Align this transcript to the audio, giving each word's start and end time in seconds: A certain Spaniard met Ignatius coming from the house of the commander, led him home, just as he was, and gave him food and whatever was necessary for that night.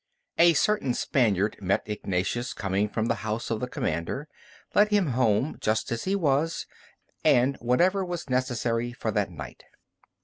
A 0.39 0.53
certain 0.53 0.95
Spaniard 0.95 1.57
met 1.61 1.83
Ignatius 1.85 2.53
coming 2.53 2.89
from 2.89 3.05
the 3.05 3.21
house 3.21 3.51
of 3.51 3.59
the 3.59 3.67
commander, 3.67 4.27
led 4.73 4.87
him 4.87 5.09
home, 5.11 5.59
just 5.61 5.91
as 5.91 6.05
he 6.05 6.15
was, 6.15 6.65
and 7.23 7.53
gave 7.53 7.55
him 7.59 7.59
food 7.59 7.59
and 7.59 7.67
whatever 7.67 8.03
was 8.05 8.27
necessary 8.27 8.93
for 8.93 9.11
that 9.11 9.29
night. 9.29 9.63